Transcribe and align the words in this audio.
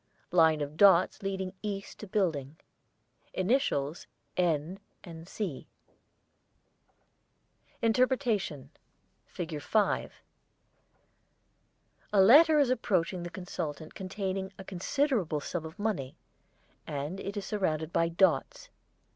Line 0.31 0.61
of 0.61 0.77
dots 0.77 1.21
leading 1.21 1.53
east 1.61 1.99
to 1.99 2.07
Building. 2.07 2.57
Initials 3.35 4.07
'N' 4.35 4.79
and 5.03 5.27
'C.' 5.29 5.67
INTERPRETATION 7.83 8.71
FIG.5 9.27 10.11
A 12.13 12.19
letter 12.19 12.57
is 12.57 12.71
approaching 12.71 13.21
the 13.21 13.29
consultant 13.29 13.93
containing 13.93 14.51
a 14.57 14.63
considerable 14.63 15.39
sum 15.39 15.67
of 15.67 15.77
money, 15.77 16.15
as 16.87 17.19
it 17.19 17.37
is 17.37 17.45
surrounded 17.45 17.93
by 17.93 18.09
dots. 18.09 18.69